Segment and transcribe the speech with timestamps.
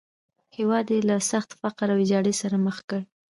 [0.57, 3.01] هېواد یې له سخت فقر او ویجاړۍ سره مخ کړ.